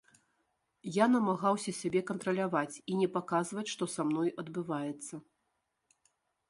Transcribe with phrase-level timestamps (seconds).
[0.95, 5.15] Я намагаўся сябе кантраляваць і не паказваць, што са мной адбываецца.